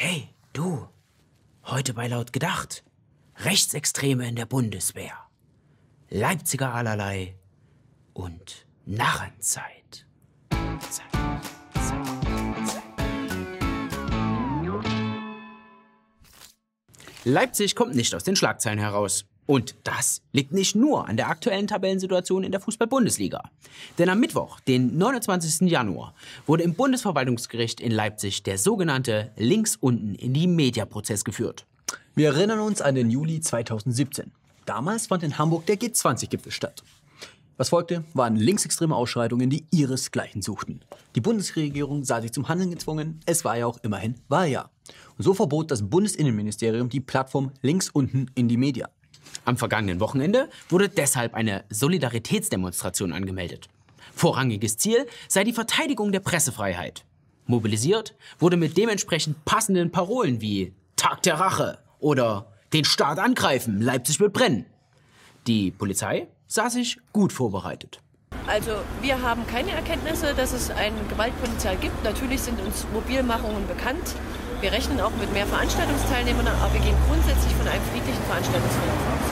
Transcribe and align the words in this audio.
Hey, 0.00 0.28
du. 0.52 0.86
Heute 1.64 1.92
bei 1.92 2.06
Laut 2.06 2.32
gedacht. 2.32 2.84
Rechtsextreme 3.38 4.28
in 4.28 4.36
der 4.36 4.46
Bundeswehr. 4.46 5.12
Leipziger 6.08 6.72
allerlei 6.72 7.34
und 8.12 8.68
Narrenzeit. 8.86 10.06
Zeit, 10.52 10.82
Zeit, 10.84 11.02
Zeit. 11.80 12.82
Leipzig 17.24 17.74
kommt 17.74 17.96
nicht 17.96 18.14
aus 18.14 18.22
den 18.22 18.36
Schlagzeilen 18.36 18.78
heraus. 18.78 19.24
Und 19.48 19.76
das 19.82 20.20
liegt 20.32 20.52
nicht 20.52 20.76
nur 20.76 21.08
an 21.08 21.16
der 21.16 21.30
aktuellen 21.30 21.66
Tabellensituation 21.66 22.44
in 22.44 22.52
der 22.52 22.60
Fußball-Bundesliga. 22.60 23.42
Denn 23.96 24.10
am 24.10 24.20
Mittwoch, 24.20 24.60
den 24.60 24.98
29. 24.98 25.70
Januar, 25.70 26.12
wurde 26.46 26.64
im 26.64 26.74
Bundesverwaltungsgericht 26.74 27.80
in 27.80 27.90
Leipzig 27.90 28.42
der 28.42 28.58
sogenannte 28.58 29.32
links 29.36 29.74
unten 29.74 30.14
in 30.16 30.34
die 30.34 30.46
Media-Prozess 30.46 31.24
geführt. 31.24 31.64
Wir 32.14 32.28
erinnern 32.28 32.60
uns 32.60 32.82
an 32.82 32.94
den 32.94 33.08
Juli 33.08 33.40
2017. 33.40 34.32
Damals 34.66 35.06
fand 35.06 35.22
in 35.22 35.38
Hamburg 35.38 35.64
der 35.64 35.76
G20-Gipfel 35.76 36.52
statt. 36.52 36.82
Was 37.56 37.70
folgte, 37.70 38.04
waren 38.12 38.36
linksextreme 38.36 38.94
Ausschreitungen, 38.94 39.48
die 39.48 39.64
ihresgleichen 39.70 40.42
suchten. 40.42 40.80
Die 41.14 41.22
Bundesregierung 41.22 42.04
sah 42.04 42.20
sich 42.20 42.32
zum 42.32 42.48
Handeln 42.48 42.70
gezwungen. 42.70 43.20
Es 43.24 43.46
war 43.46 43.56
ja 43.56 43.64
auch 43.64 43.78
immerhin 43.82 44.16
Wahljahr. 44.28 44.70
Und 45.16 45.24
so 45.24 45.32
verbot 45.32 45.70
das 45.70 45.88
Bundesinnenministerium 45.88 46.90
die 46.90 47.00
Plattform 47.00 47.52
links 47.62 47.88
unten 47.88 48.26
in 48.34 48.46
die 48.48 48.58
Media. 48.58 48.90
Am 49.44 49.56
vergangenen 49.56 50.00
Wochenende 50.00 50.48
wurde 50.68 50.88
deshalb 50.88 51.34
eine 51.34 51.64
Solidaritätsdemonstration 51.70 53.12
angemeldet. 53.12 53.68
Vorrangiges 54.14 54.76
Ziel 54.76 55.06
sei 55.28 55.44
die 55.44 55.52
Verteidigung 55.52 56.12
der 56.12 56.20
Pressefreiheit. 56.20 57.04
Mobilisiert 57.46 58.14
wurde 58.38 58.56
mit 58.56 58.76
dementsprechend 58.76 59.44
passenden 59.44 59.90
Parolen 59.90 60.40
wie 60.40 60.74
Tag 60.96 61.22
der 61.22 61.40
Rache 61.40 61.78
oder 61.98 62.52
den 62.72 62.84
Staat 62.84 63.18
angreifen, 63.18 63.80
Leipzig 63.80 64.20
wird 64.20 64.34
brennen. 64.34 64.66
Die 65.46 65.70
Polizei 65.70 66.28
sah 66.46 66.68
sich 66.68 66.98
gut 67.12 67.32
vorbereitet. 67.32 68.00
Also 68.46 68.72
wir 69.00 69.22
haben 69.22 69.46
keine 69.46 69.70
Erkenntnisse, 69.70 70.34
dass 70.34 70.52
es 70.52 70.70
ein 70.70 70.92
Gewaltpotenzial 71.08 71.76
gibt. 71.76 72.02
Natürlich 72.04 72.42
sind 72.42 72.60
uns 72.60 72.86
Mobilmachungen 72.92 73.66
bekannt. 73.66 74.14
Wir 74.60 74.72
rechnen 74.72 75.00
auch 75.00 75.12
mit 75.20 75.32
mehr 75.32 75.46
Veranstaltungsteilnehmern, 75.46 76.48
aber 76.48 76.74
wir 76.74 76.80
gehen 76.80 76.96
grundsätzlich 77.06 77.54
von 77.54 77.68
einem 77.68 77.82
friedlichen 77.84 78.22
Veranstaltungsverlauf 78.24 78.98
aus. 79.06 79.28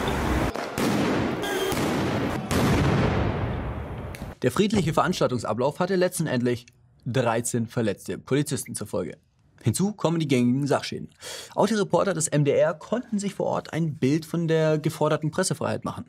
Der 4.42 4.52
friedliche 4.52 4.94
Veranstaltungsablauf 4.94 5.80
hatte 5.80 5.96
letztendlich 5.96 6.66
13 7.06 7.66
verletzte 7.66 8.18
Polizisten 8.18 8.76
zur 8.76 8.86
Folge. 8.86 9.18
Hinzu 9.62 9.92
kommen 9.94 10.20
die 10.20 10.28
gängigen 10.28 10.68
Sachschäden. 10.68 11.08
Auch 11.56 11.66
die 11.66 11.74
Reporter 11.74 12.14
des 12.14 12.30
MDR 12.30 12.74
konnten 12.74 13.18
sich 13.18 13.34
vor 13.34 13.46
Ort 13.46 13.72
ein 13.72 13.96
Bild 13.96 14.24
von 14.24 14.46
der 14.46 14.78
geforderten 14.78 15.32
Pressefreiheit 15.32 15.84
machen. 15.84 16.04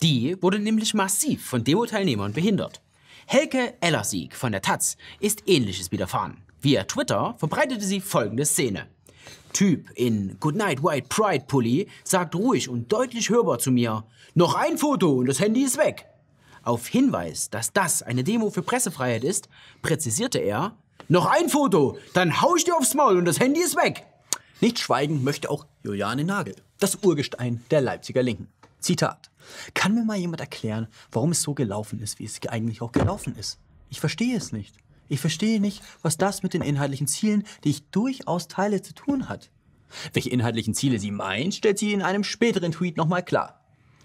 Die 0.00 0.40
wurde 0.40 0.60
nämlich 0.60 0.94
massiv 0.94 1.44
von 1.44 1.64
Demo-Teilnehmern 1.64 2.34
behindert. 2.34 2.80
Helke 3.26 3.74
Ellersieg 3.80 4.36
von 4.36 4.52
der 4.52 4.62
Taz 4.62 4.96
ist 5.18 5.48
ähnliches 5.48 5.90
widerfahren. 5.90 6.44
Via 6.62 6.84
Twitter 6.84 7.34
verbreitete 7.38 7.84
sie 7.84 8.00
folgende 8.00 8.44
Szene. 8.44 8.86
Typ 9.54 9.90
in 9.94 10.36
Goodnight 10.40 10.82
White 10.82 11.06
Pride 11.08 11.44
Pulli 11.48 11.88
sagt 12.04 12.34
ruhig 12.34 12.68
und 12.68 12.92
deutlich 12.92 13.30
hörbar 13.30 13.58
zu 13.58 13.70
mir, 13.70 14.04
noch 14.34 14.54
ein 14.54 14.76
Foto 14.76 15.10
und 15.12 15.26
das 15.26 15.40
Handy 15.40 15.62
ist 15.62 15.78
weg. 15.78 16.06
Auf 16.62 16.86
Hinweis, 16.86 17.48
dass 17.48 17.72
das 17.72 18.02
eine 18.02 18.24
Demo 18.24 18.50
für 18.50 18.62
Pressefreiheit 18.62 19.24
ist, 19.24 19.48
präzisierte 19.80 20.38
er, 20.38 20.76
noch 21.08 21.26
ein 21.26 21.48
Foto, 21.48 21.96
dann 22.12 22.42
hau 22.42 22.54
ich 22.56 22.64
dir 22.64 22.76
aufs 22.76 22.94
Maul 22.94 23.16
und 23.16 23.24
das 23.24 23.40
Handy 23.40 23.60
ist 23.60 23.76
weg. 23.76 24.04
Nicht 24.60 24.78
schweigen 24.78 25.24
möchte 25.24 25.48
auch 25.48 25.64
Juliane 25.82 26.24
Nagel, 26.24 26.54
das 26.78 26.96
Urgestein 26.96 27.64
der 27.70 27.80
Leipziger 27.80 28.22
Linken. 28.22 28.48
Zitat. 28.80 29.30
Kann 29.72 29.94
mir 29.94 30.04
mal 30.04 30.18
jemand 30.18 30.40
erklären, 30.40 30.88
warum 31.10 31.30
es 31.30 31.40
so 31.40 31.54
gelaufen 31.54 32.00
ist, 32.00 32.18
wie 32.18 32.26
es 32.26 32.38
eigentlich 32.48 32.82
auch 32.82 32.92
gelaufen 32.92 33.34
ist? 33.36 33.58
Ich 33.88 33.98
verstehe 33.98 34.36
es 34.36 34.52
nicht. 34.52 34.74
Ich 35.10 35.20
verstehe 35.20 35.60
nicht, 35.60 35.82
was 36.02 36.18
das 36.18 36.44
mit 36.44 36.54
den 36.54 36.62
inhaltlichen 36.62 37.08
Zielen, 37.08 37.42
die 37.64 37.70
ich 37.70 37.90
durchaus 37.90 38.46
teile, 38.46 38.80
zu 38.80 38.94
tun 38.94 39.28
hat. 39.28 39.50
Welche 40.12 40.30
inhaltlichen 40.30 40.72
Ziele 40.72 41.00
sie 41.00 41.10
meint, 41.10 41.56
stellt 41.56 41.80
sie 41.80 41.92
in 41.92 42.00
einem 42.00 42.22
späteren 42.22 42.70
Tweet 42.70 42.96
nochmal 42.96 43.24
klar. 43.24 43.60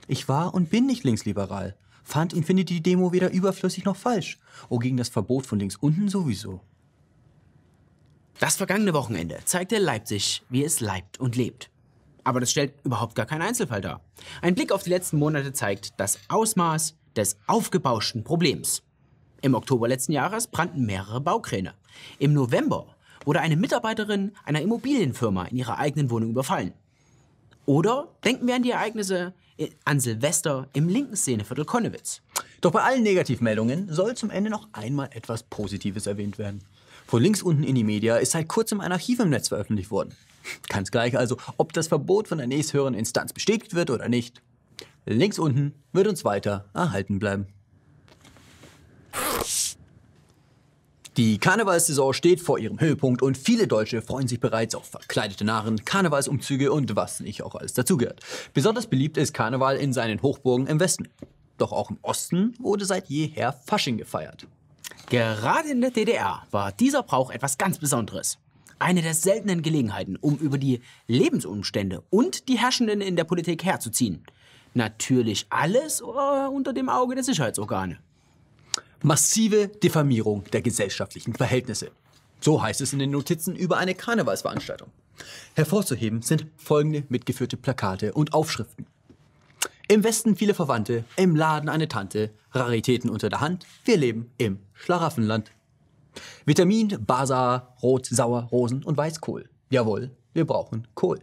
Ich 0.08 0.28
war 0.28 0.56
und 0.56 0.72
bin 0.72 0.88
nicht 0.88 1.04
linksliberal. 1.04 1.78
Fand 2.04 2.34
Infinity 2.34 2.82
Demo 2.82 3.14
weder 3.14 3.32
überflüssig 3.32 3.86
noch 3.86 3.96
falsch. 3.96 4.40
Oh, 4.68 4.80
gegen 4.80 4.98
das 4.98 5.10
Verbot 5.10 5.46
von 5.46 5.60
links 5.60 5.76
unten 5.76 6.10
sowieso. 6.10 6.62
Das 8.40 8.56
vergangene 8.56 8.94
Wochenende 8.94 9.38
zeigte 9.46 9.78
Leipzig, 9.78 10.42
wie 10.50 10.64
es 10.64 10.80
leibt 10.80 11.20
und 11.20 11.36
lebt. 11.36 11.70
Aber 12.24 12.40
das 12.40 12.50
stellt 12.50 12.74
überhaupt 12.84 13.14
gar 13.14 13.28
keinen 13.28 13.44
Einzelfall 13.44 13.82
dar. 13.82 14.02
Ein 14.42 14.56
Blick 14.56 14.72
auf 14.72 14.82
die 14.82 14.90
letzten 14.90 15.20
Monate 15.20 15.54
zeigt 15.54 15.94
das 15.98 16.18
Ausmaß 16.30 16.96
des 17.16 17.38
aufgebauschten 17.46 18.24
Problems. 18.24 18.82
Im 19.46 19.54
Oktober 19.54 19.88
letzten 19.88 20.12
Jahres 20.12 20.48
brannten 20.48 20.88
mehrere 20.88 21.22
Baukräne. 21.22 21.76
Im 22.18 22.34
November 22.34 22.88
wurde 23.26 23.42
eine 23.42 23.56
Mitarbeiterin 23.56 24.32
einer 24.44 24.60
Immobilienfirma 24.60 25.46
in 25.46 25.58
ihrer 25.58 25.78
eigenen 25.78 26.10
Wohnung 26.10 26.32
überfallen. 26.32 26.74
Oder 27.68 28.08
denken 28.24 28.48
wir 28.48 28.56
an 28.56 28.64
die 28.64 28.72
Ereignisse 28.72 29.36
an 29.84 30.00
Silvester 30.00 30.68
im 30.74 30.90
linken 30.90 31.16
Szeneviertel 31.16 31.64
Konnewitz. 31.64 32.24
Doch 32.62 32.72
bei 32.72 32.82
allen 32.82 33.04
Negativmeldungen 33.04 33.94
soll 33.94 34.16
zum 34.16 34.32
Ende 34.32 34.50
noch 34.50 34.68
einmal 34.74 35.10
etwas 35.14 35.44
Positives 35.44 36.08
erwähnt 36.08 36.40
werden. 36.40 36.64
Von 37.06 37.22
links 37.22 37.44
unten 37.44 37.62
in 37.62 37.76
die 37.76 37.84
Media 37.84 38.18
ist 38.18 38.32
seit 38.32 38.48
kurzem 38.48 38.82
ein 38.82 38.92
Archiv 38.92 39.20
im 39.20 39.30
Netz 39.30 39.50
veröffentlicht 39.50 39.92
worden. 39.92 40.16
Ganz 40.70 40.90
gleich 40.90 41.16
also, 41.20 41.38
ob 41.58 41.72
das 41.72 41.88
Verbot 41.88 42.30
von 42.30 42.40
der 42.40 42.48
nächsthöheren 42.48 42.96
Instanz 42.96 43.32
bestätigt 43.32 43.76
wird 43.76 43.92
oder 43.92 44.10
nicht. 44.10 44.42
Links 45.06 45.38
unten 45.38 45.76
wird 45.94 46.08
uns 46.08 46.26
weiter 46.26 46.66
erhalten 46.74 47.20
bleiben. 47.20 47.46
Die 51.18 51.38
Karnevalssaison 51.38 52.12
steht 52.12 52.42
vor 52.42 52.60
ihrem 52.60 52.82
Höhepunkt 52.82 53.22
und 53.22 53.38
viele 53.38 53.68
Deutsche 53.68 54.02
freuen 54.02 54.28
sich 54.28 54.42
bereits 54.42 54.76
auf 54.76 54.88
verkleidete 54.88 55.46
Narren, 55.46 55.86
Karnevalsumzüge 55.86 56.74
und 56.74 56.94
was 56.98 57.22
nicht 57.22 57.42
auch 57.42 57.56
alles 57.56 57.74
dazugehört. 57.74 58.20
Besonders 58.54 58.88
beliebt 58.88 59.16
ist 59.16 59.34
Karneval 59.34 59.78
in 59.78 59.94
seinen 59.94 60.22
Hochburgen 60.22 60.68
im 60.68 60.82
Westen. 60.82 61.08
Doch 61.58 61.72
auch 61.72 61.90
im 61.90 62.00
Osten 62.02 62.54
wurde 62.60 62.84
seit 62.84 63.08
jeher 63.08 63.54
Fasching 63.54 63.98
gefeiert. 63.98 64.46
Gerade 65.10 65.70
in 65.70 65.80
der 65.80 65.92
DDR 65.92 66.44
war 66.52 66.74
dieser 66.74 67.04
Brauch 67.04 67.32
etwas 67.32 67.58
ganz 67.58 67.78
Besonderes. 67.78 68.38
Eine 68.78 69.02
der 69.02 69.14
seltenen 69.14 69.62
Gelegenheiten, 69.62 70.18
um 70.18 70.36
über 70.36 70.58
die 70.58 70.82
Lebensumstände 71.08 72.04
und 72.10 72.50
die 72.50 72.58
Herrschenden 72.58 73.00
in 73.00 73.16
der 73.16 73.24
Politik 73.24 73.64
herzuziehen. 73.64 74.26
Natürlich 74.74 75.46
alles 75.50 76.02
unter 76.02 76.74
dem 76.74 76.90
Auge 76.90 77.16
der 77.16 77.24
Sicherheitsorgane. 77.24 78.00
Massive 79.04 79.68
Diffamierung 79.68 80.44
der 80.52 80.62
gesellschaftlichen 80.62 81.34
Verhältnisse. 81.34 81.92
So 82.42 82.62
heißt 82.62 82.82
es 82.82 82.94
in 82.94 83.00
den 83.00 83.12
Notizen 83.12 83.56
über 83.56 83.78
eine 83.78 83.96
Karnevalsveranstaltung. 83.96 84.90
Hervorzuheben 85.56 86.22
sind 86.22 86.48
folgende 86.58 87.04
mitgeführte 87.10 87.58
Plakate 87.58 88.14
und 88.14 88.34
Aufschriften. 88.34 88.86
Im 89.88 90.04
Westen 90.04 90.36
viele 90.36 90.54
Verwandte, 90.54 91.04
im 91.16 91.36
Laden 91.36 91.70
eine 91.70 91.88
Tante, 91.88 92.32
Raritäten 92.52 93.10
unter 93.10 93.30
der 93.30 93.40
Hand, 93.40 93.66
wir 93.84 93.98
leben 93.98 94.32
im 94.38 94.60
Schlaraffenland. 94.74 95.52
Vitamin, 96.46 96.98
Basar, 97.06 97.76
Rot, 97.84 98.08
Sauer, 98.08 98.48
Rosen 98.52 98.84
und 98.84 98.98
Weißkohl. 98.98 99.48
Jawohl, 99.70 100.12
wir 100.34 100.46
brauchen 100.46 100.88
Kohl. 100.96 101.20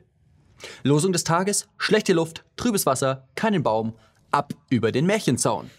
Losung 0.84 1.12
des 1.12 1.24
Tages, 1.24 1.68
schlechte 1.76 2.12
Luft, 2.12 2.44
trübes 2.56 2.86
Wasser, 2.86 3.26
keinen 3.34 3.62
Baum, 3.62 3.94
ab 4.30 4.54
über 4.70 4.92
den 4.92 5.06
Märchenzaun. 5.06 5.70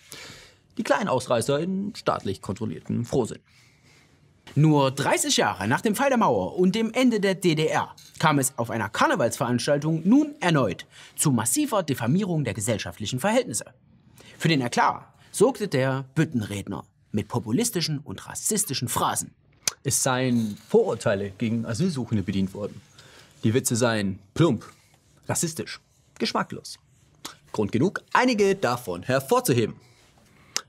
Die 0.78 0.84
kleinen 0.84 1.08
Ausreißer 1.08 1.60
in 1.60 1.94
staatlich 1.96 2.42
kontrollierten 2.42 3.06
Frohsinn. 3.06 3.40
Nur 4.56 4.92
30 4.92 5.38
Jahre 5.38 5.68
nach 5.68 5.82
dem 5.82 5.96
Fall 5.96 6.10
der 6.10 6.18
Mauer 6.18 6.58
und 6.58 6.76
dem 6.76 6.92
Ende 6.94 7.20
der 7.20 7.36
DDR 7.36 7.96
kam 8.20 8.38
es 8.40 8.58
auf 8.58 8.70
einer 8.70 8.90
Karnevalsveranstaltung 8.90 10.02
nun 10.06 10.36
erneut 10.42 10.86
zu 11.16 11.32
massiver 11.32 11.82
Diffamierung 11.82 12.44
der 12.44 12.54
gesellschaftlichen 12.54 13.20
Verhältnisse. 13.20 13.66
Für 14.38 14.50
den 14.50 14.62
Eklat 14.62 15.06
sorgte 15.32 15.68
der 15.68 16.06
Büttenredner 16.14 16.84
mit 17.12 17.28
populistischen 17.28 18.00
und 18.00 18.28
rassistischen 18.28 18.90
Phrasen. 18.90 19.32
Es 19.84 20.04
seien 20.04 20.58
Vorurteile 20.70 21.32
gegen 21.32 21.66
Asylsuchende 21.66 22.24
bedient 22.24 22.54
worden. 22.54 22.82
Die 23.44 23.54
Witze 23.54 23.76
seien 23.76 24.20
plump, 24.34 24.66
rassistisch, 25.28 25.80
geschmacklos. 26.20 26.80
Grund 27.52 27.72
genug, 27.72 28.02
einige 28.14 28.56
davon 28.56 29.04
hervorzuheben. 29.04 29.76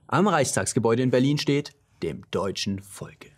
Am 0.06 0.28
Reichstagsgebäude 0.28 1.02
in 1.02 1.10
Berlin 1.10 1.38
steht 1.38 1.72
dem 2.02 2.24
deutschen 2.30 2.82
Volke. 2.82 3.30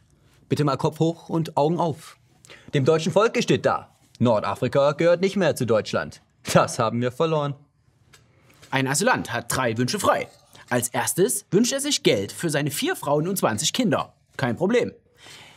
Bitte 0.49 0.65
mal 0.65 0.77
Kopf 0.77 0.99
hoch 0.99 1.29
und 1.29 1.57
Augen 1.57 1.79
auf. 1.79 2.19
Dem 2.75 2.85
deutschen 2.85 3.13
Volke 3.13 3.43
steht 3.43 3.65
da. 3.67 3.97
Nordafrika 4.19 4.93
gehört 4.93 5.21
nicht 5.21 5.37
mehr 5.37 5.55
zu 5.55 5.65
Deutschland. 5.65 6.23
Das 6.53 6.79
haben 6.79 7.01
wir 7.01 7.13
verloren. 7.13 7.55
Ein 8.71 8.89
Asylant 8.89 9.33
hat 9.33 9.47
drei 9.49 9.77
Wünsche 9.79 10.01
frei. 10.01 10.29
Als 10.69 10.89
erstes 10.89 11.47
wünscht 11.51 11.73
er 11.73 11.81
sich 11.81 12.03
Geld 12.03 12.33
für 12.33 12.51
seine 12.51 12.71
vier 12.71 12.97
Frauen 12.97 13.29
und 13.29 13.39
20 13.39 13.73
Kinder. 13.73 14.15
Kein 14.37 14.57
Problem. 14.57 14.93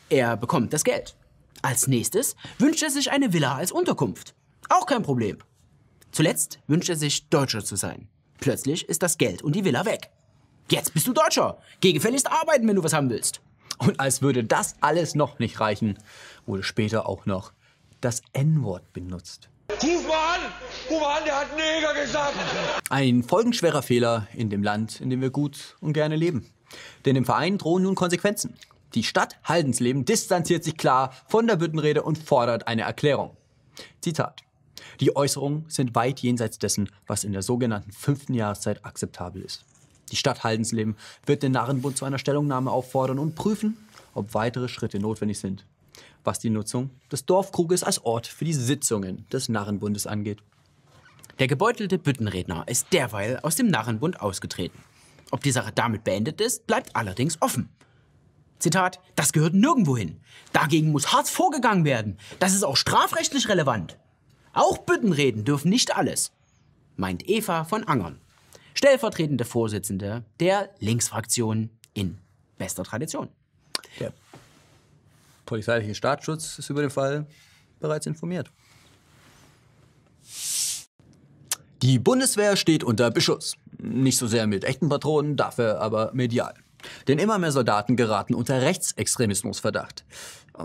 Er 0.09 0.37
bekommt 0.37 0.73
das 0.73 0.83
Geld. 0.83 1.15
Als 1.61 1.87
nächstes 1.87 2.35
wünscht 2.59 2.83
er 2.83 2.91
sich 2.91 3.11
eine 3.11 3.33
Villa 3.33 3.55
als 3.55 3.71
Unterkunft. 3.71 4.35
Auch 4.69 4.85
kein 4.85 5.03
Problem. 5.03 5.39
Zuletzt 6.11 6.59
wünscht 6.67 6.89
er 6.89 6.95
sich, 6.95 7.29
Deutscher 7.29 7.63
zu 7.63 7.75
sein. 7.75 8.07
Plötzlich 8.39 8.87
ist 8.87 9.03
das 9.03 9.17
Geld 9.17 9.41
und 9.41 9.55
die 9.55 9.65
Villa 9.65 9.85
weg. 9.85 10.11
Jetzt 10.71 10.93
bist 10.93 11.07
du 11.07 11.13
Deutscher. 11.13 11.57
Geh 11.81 11.93
gefälligst 11.93 12.31
arbeiten, 12.31 12.67
wenn 12.67 12.75
du 12.75 12.83
was 12.83 12.93
haben 12.93 13.09
willst. 13.09 13.41
Und 13.79 13.99
als 13.99 14.21
würde 14.21 14.43
das 14.43 14.75
alles 14.81 15.15
noch 15.15 15.39
nicht 15.39 15.59
reichen, 15.59 15.97
wurde 16.45 16.63
später 16.63 17.09
auch 17.09 17.25
noch 17.25 17.53
das 18.01 18.21
N-Wort 18.33 18.93
benutzt. 18.93 19.49
Ruf 19.81 20.07
mal 20.07 20.35
an! 20.35 20.41
Ruf 20.89 21.01
mal 21.01 21.17
an, 21.17 21.23
der 21.25 21.39
hat 21.39 21.47
Neger 21.55 21.93
gesagt! 21.99 22.35
Ein 22.89 23.23
folgenschwerer 23.23 23.81
Fehler 23.81 24.27
in 24.33 24.49
dem 24.49 24.61
Land, 24.61 25.01
in 25.01 25.09
dem 25.09 25.21
wir 25.21 25.31
gut 25.31 25.75
und 25.79 25.93
gerne 25.93 26.15
leben. 26.15 26.45
Denn 27.05 27.15
dem 27.15 27.25
Verein 27.25 27.57
drohen 27.57 27.83
nun 27.83 27.95
Konsequenzen. 27.95 28.53
Die 28.93 29.03
Stadt 29.03 29.37
Haldensleben 29.43 30.05
distanziert 30.05 30.63
sich 30.63 30.77
klar 30.77 31.13
von 31.27 31.47
der 31.47 31.55
Büttenrede 31.55 32.03
und 32.03 32.17
fordert 32.17 32.67
eine 32.67 32.83
Erklärung. 32.83 33.35
Zitat. 34.01 34.43
Die 34.99 35.15
Äußerungen 35.15 35.65
sind 35.67 35.95
weit 35.95 36.19
jenseits 36.19 36.59
dessen, 36.59 36.89
was 37.07 37.23
in 37.23 37.31
der 37.31 37.41
sogenannten 37.41 37.91
fünften 37.91 38.33
Jahreszeit 38.33 38.85
akzeptabel 38.85 39.41
ist. 39.41 39.65
Die 40.09 40.15
Stadt 40.15 40.43
Haldensleben 40.43 40.95
wird 41.25 41.43
den 41.43 41.51
Narrenbund 41.53 41.97
zu 41.97 42.05
einer 42.05 42.19
Stellungnahme 42.19 42.71
auffordern 42.71 43.19
und 43.19 43.35
prüfen, 43.35 43.77
ob 44.13 44.33
weitere 44.33 44.67
Schritte 44.67 44.99
notwendig 44.99 45.39
sind, 45.39 45.65
was 46.23 46.39
die 46.39 46.49
Nutzung 46.49 46.89
des 47.11 47.25
Dorfkruges 47.25 47.83
als 47.83 48.03
Ort 48.05 48.27
für 48.27 48.45
die 48.45 48.53
Sitzungen 48.53 49.25
des 49.31 49.49
Narrenbundes 49.49 50.07
angeht. 50.07 50.39
Der 51.39 51.47
gebeutelte 51.47 51.97
Büttenredner 51.97 52.65
ist 52.67 52.91
derweil 52.91 53.39
aus 53.39 53.55
dem 53.55 53.67
Narrenbund 53.67 54.19
ausgetreten. 54.19 54.77
Ob 55.31 55.41
die 55.41 55.51
Sache 55.51 55.71
damit 55.73 56.03
beendet 56.03 56.41
ist, 56.41 56.67
bleibt 56.67 56.95
allerdings 56.95 57.41
offen. 57.41 57.69
Zitat, 58.59 58.99
das 59.15 59.31
gehört 59.31 59.53
nirgendwo 59.53 59.95
hin. 59.95 60.19
Dagegen 60.51 60.91
muss 60.91 61.13
hart 61.13 61.29
vorgegangen 61.29 61.85
werden. 61.85 62.17
Das 62.39 62.53
ist 62.53 62.63
auch 62.63 62.75
strafrechtlich 62.75 63.47
relevant. 63.47 63.97
Auch 64.53 64.79
Büttenreden 64.79 65.45
dürfen 65.45 65.69
nicht 65.69 65.95
alles, 65.95 66.33
meint 66.97 67.29
Eva 67.29 67.63
von 67.63 67.85
Angern, 67.85 68.19
stellvertretende 68.73 69.45
Vorsitzende 69.45 70.23
der 70.39 70.69
Linksfraktion 70.79 71.69
in 71.93 72.17
bester 72.57 72.83
Tradition. 72.83 73.29
Der 73.99 74.13
polizeiliche 75.45 75.95
Staatsschutz 75.95 76.59
ist 76.59 76.69
über 76.69 76.81
den 76.81 76.91
Fall 76.91 77.25
bereits 77.79 78.05
informiert. 78.05 78.51
Die 81.81 81.97
Bundeswehr 81.97 82.57
steht 82.57 82.83
unter 82.83 83.09
Beschuss. 83.09 83.55
Nicht 83.77 84.17
so 84.17 84.27
sehr 84.27 84.47
mit 84.47 84.65
echten 84.65 84.89
Patronen, 84.89 85.37
dafür 85.37 85.79
aber 85.79 86.11
medial. 86.13 86.53
Denn 87.07 87.19
immer 87.19 87.39
mehr 87.39 87.51
Soldaten 87.51 87.95
geraten 87.95 88.33
unter 88.33 88.61
Rechtsextremismusverdacht. 88.61 90.03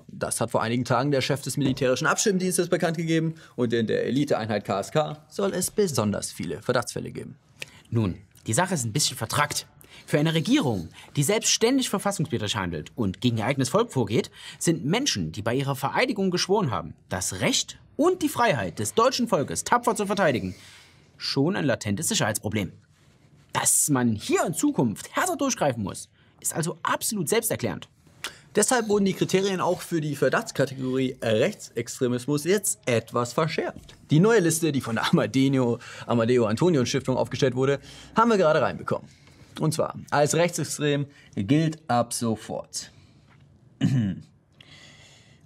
Das 0.08 0.40
hat 0.40 0.50
vor 0.50 0.62
einigen 0.62 0.84
Tagen 0.84 1.12
der 1.12 1.20
Chef 1.20 1.40
des 1.42 1.56
militärischen 1.56 2.06
Abschirmdienstes 2.06 2.68
bekannt 2.68 2.96
gegeben 2.96 3.36
und 3.54 3.72
in 3.72 3.86
der 3.86 4.06
Eliteeinheit 4.06 4.64
KSK 4.64 5.18
soll 5.28 5.52
es 5.54 5.70
besonders 5.70 6.32
viele 6.32 6.60
Verdachtsfälle 6.62 7.12
geben. 7.12 7.36
Nun, 7.90 8.18
die 8.46 8.52
Sache 8.52 8.74
ist 8.74 8.84
ein 8.84 8.92
bisschen 8.92 9.16
vertrackt. 9.16 9.66
Für 10.06 10.18
eine 10.18 10.34
Regierung, 10.34 10.88
die 11.16 11.22
selbstständig 11.22 11.88
verfassungswidrig 11.88 12.56
handelt 12.56 12.92
und 12.94 13.20
gegen 13.20 13.38
ihr 13.38 13.46
eigenes 13.46 13.70
Volk 13.70 13.92
vorgeht, 13.92 14.30
sind 14.58 14.84
Menschen, 14.84 15.32
die 15.32 15.42
bei 15.42 15.54
ihrer 15.54 15.76
Vereidigung 15.76 16.30
geschworen 16.30 16.70
haben, 16.70 16.94
das 17.08 17.40
Recht 17.40 17.78
und 17.96 18.22
die 18.22 18.28
Freiheit 18.28 18.78
des 18.78 18.94
deutschen 18.94 19.28
Volkes 19.28 19.64
tapfer 19.64 19.94
zu 19.94 20.06
verteidigen, 20.06 20.54
schon 21.16 21.56
ein 21.56 21.64
latentes 21.64 22.08
Sicherheitsproblem. 22.08 22.72
Dass 23.52 23.88
man 23.88 24.14
hier 24.14 24.44
in 24.44 24.52
Zukunft 24.52 25.14
härter 25.14 25.36
durchgreifen 25.36 25.82
muss, 25.82 26.10
ist 26.40 26.54
also 26.54 26.78
absolut 26.82 27.28
selbsterklärend. 27.28 27.88
Deshalb 28.54 28.88
wurden 28.88 29.04
die 29.04 29.14
Kriterien 29.14 29.60
auch 29.60 29.80
für 29.80 30.00
die 30.00 30.14
Verdachtskategorie 30.14 31.16
Rechtsextremismus 31.20 32.44
jetzt 32.44 32.78
etwas 32.86 33.32
verschärft. 33.32 33.96
Die 34.10 34.20
neue 34.20 34.38
Liste, 34.38 34.70
die 34.70 34.80
von 34.80 34.94
der 34.94 35.10
Amadeo, 35.10 35.80
Amadeo 36.06 36.46
Antonio 36.46 36.84
Stiftung 36.84 37.16
aufgestellt 37.16 37.56
wurde, 37.56 37.80
haben 38.16 38.30
wir 38.30 38.36
gerade 38.36 38.62
reinbekommen. 38.62 39.08
Und 39.60 39.74
zwar, 39.74 39.98
als 40.10 40.34
rechtsextrem 40.34 41.06
gilt 41.34 41.78
ab 41.88 42.12
sofort 42.12 42.92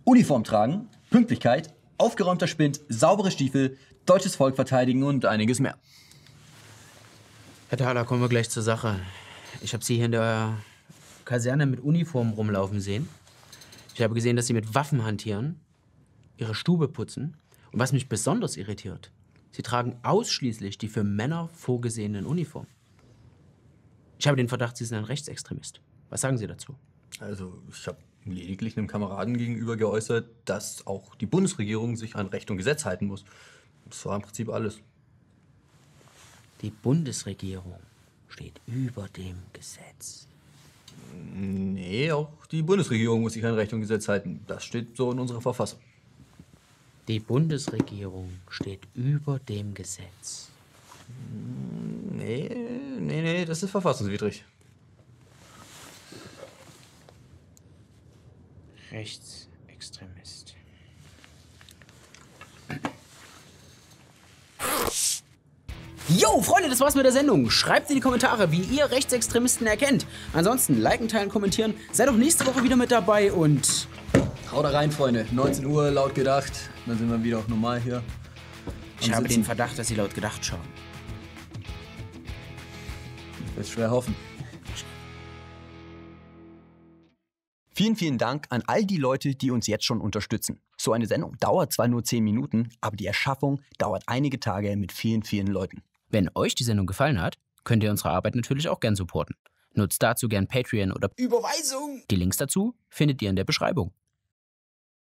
Uniform 0.05 0.45
tragen, 0.45 0.89
Pünktlichkeit, 1.11 1.73
aufgeräumter 1.97 2.47
Spind, 2.47 2.81
saubere 2.89 3.31
Stiefel, 3.31 3.79
deutsches 4.05 4.37
Volk 4.37 4.57
verteidigen 4.57 5.03
und 5.03 5.25
einiges 5.25 5.61
mehr. 5.61 5.77
Herr 7.71 7.79
Thaler, 7.79 8.05
kommen 8.05 8.21
wir 8.21 8.29
gleich 8.29 8.51
zur 8.51 8.63
Sache. 8.63 9.01
Ich 9.63 9.73
habe 9.73 9.85
Sie 9.85 9.97
hier 9.97 10.07
in 10.07 10.13
der 10.13 10.59
Kaserne 11.29 11.67
mit 11.67 11.81
Uniform 11.81 12.31
rumlaufen 12.31 12.81
sehen. 12.81 13.07
Ich 13.95 14.01
habe 14.01 14.15
gesehen, 14.15 14.37
dass 14.37 14.47
Sie 14.47 14.55
mit 14.55 14.75
Waffen 14.75 15.05
hantieren, 15.05 15.61
Ihre 16.39 16.55
Stube 16.55 16.89
putzen. 16.89 17.37
Und 17.71 17.79
was 17.79 17.93
mich 17.93 18.09
besonders 18.09 18.57
irritiert, 18.57 19.13
Sie 19.51 19.61
tragen 19.61 19.99
ausschließlich 20.03 20.79
die 20.79 20.89
für 20.89 21.05
Männer 21.05 21.51
vorgesehenen 21.53 22.25
Uniformen. 22.25 22.71
Ich 24.19 24.27
habe 24.27 24.39
den 24.39 24.49
Verdacht, 24.49 24.79
Sie 24.79 24.87
sind 24.87 24.97
ein 24.97 25.05
Rechtsextremist. 25.05 25.83
Was 26.09 26.23
sagen 26.23 26.39
Sie 26.39 26.47
dazu? 26.47 26.75
Also, 27.21 27.61
ich 27.71 27.87
habe 27.87 27.99
lediglich 28.25 28.79
einem 28.79 28.87
Kameraden 28.87 29.37
gegenüber 29.37 29.77
geäußert, 29.77 30.31
dass 30.47 30.87
auch 30.87 31.15
die 31.17 31.27
Bundesregierung 31.27 31.97
sich 31.97 32.17
an 32.17 32.29
Recht 32.29 32.51
und 32.51 32.57
Gesetz 32.57 32.87
halten 32.87 33.07
muss. 33.07 33.27
Das 33.85 34.07
war 34.07 34.17
im 34.17 34.23
Prinzip 34.23 34.49
alles. 34.49 34.81
Die 36.63 36.71
Bundesregierung 36.71 37.81
steht 38.29 38.63
über 38.67 39.09
dem 39.11 39.37
Gesetz. 39.53 40.27
Nee, 41.13 42.13
auch 42.13 42.47
die 42.47 42.63
Bundesregierung 42.63 43.23
muss 43.23 43.35
sich 43.35 43.45
an 43.45 43.55
Recht 43.55 43.73
und 43.73 43.81
Gesetz 43.81 44.09
halten. 44.09 44.41
Das 44.47 44.65
steht 44.65 44.97
so 44.97 45.13
in 45.13 45.19
unserer 45.19 45.41
Verfassung. 45.41 45.81
Die 47.07 47.21
Bundesregierung 47.21 48.31
steht 48.51 48.87
über 48.95 49.39
dem 49.39 49.73
Gesetz. 49.75 50.51
Nee, 52.13 52.51
nee, 53.01 53.23
nee, 53.23 53.45
das 53.45 53.63
ist 53.63 53.71
verfassungswidrig. 53.71 54.45
Rechtsextremist. 58.91 60.48
Yo, 66.19 66.43
Freunde, 66.43 66.69
das 66.69 66.81
war's 66.81 66.97
mit 66.97 67.05
der 67.05 67.12
Sendung. 67.12 67.49
Schreibt 67.49 67.91
in 67.91 67.94
die 67.94 68.00
Kommentare, 68.00 68.50
wie 68.50 68.62
ihr 68.62 68.91
Rechtsextremisten 68.91 69.69
erkennt. 69.69 70.05
Ansonsten 70.32 70.81
liken, 70.81 71.06
teilen, 71.06 71.29
kommentieren. 71.29 71.75
Seid 71.93 72.09
auch 72.09 72.17
nächste 72.17 72.44
Woche 72.44 72.65
wieder 72.65 72.75
mit 72.75 72.91
dabei 72.91 73.31
und 73.32 73.87
Haut 74.50 74.65
da 74.65 74.70
rein, 74.70 74.91
Freunde. 74.91 75.26
19 75.31 75.65
Uhr, 75.65 75.93
laut 75.93 76.17
gedacht. 76.17 76.53
Dann 76.87 76.99
sind 76.99 77.09
wir 77.09 77.23
wieder 77.23 77.38
auch 77.38 77.47
normal 77.47 77.81
hier. 77.81 78.02
ich 79.00 79.12
habe 79.12 79.28
den 79.28 79.45
Verdacht, 79.45 79.78
dass 79.78 79.87
sie 79.87 79.95
laut 79.95 80.12
gedacht 80.12 80.45
schauen. 80.45 80.59
Wird 83.54 83.69
schwer 83.69 83.88
hoffen. 83.88 84.16
Vielen, 87.76 87.95
vielen 87.95 88.19
Dank 88.19 88.47
an 88.49 88.64
all 88.66 88.85
die 88.85 88.97
Leute, 88.97 89.37
die 89.37 89.52
uns 89.52 89.69
jetzt 89.69 89.85
schon 89.85 90.00
unterstützen. 90.00 90.61
So 90.76 90.93
eine 90.93 91.07
Sendung 91.07 91.37
dauert 91.38 91.73
zwar 91.73 91.87
nur 91.87 92.02
10 92.02 92.25
Minuten, 92.25 92.71
aber 92.81 92.97
die 92.97 93.07
Erschaffung 93.07 93.61
dauert 93.78 94.02
einige 94.09 94.40
Tage 94.40 94.76
mit 94.76 94.90
vielen, 94.90 95.23
vielen 95.23 95.47
Leuten. 95.47 95.85
Wenn 96.09 96.31
euch 96.35 96.55
die 96.55 96.65
Sendung 96.65 96.87
gefallen 96.87 97.21
hat, 97.21 97.38
könnt 97.65 97.83
ihr 97.83 97.91
unsere 97.91 98.11
Arbeit 98.11 98.35
natürlich 98.35 98.69
auch 98.69 98.81
gern 98.81 98.97
supporten. 98.97 99.37
Nutzt 99.75 100.03
dazu 100.03 100.29
gern 100.29 100.49
Patreon 100.49 100.93
oder 100.93 101.11
Überweisung. 101.17 102.03
Die 102.11 102.17
Links 102.17 102.38
dazu 102.38 102.75
findet 102.88 103.21
ihr 103.21 103.31
in 103.31 103.37
der 103.37 103.45
Beschreibung. 103.45 103.93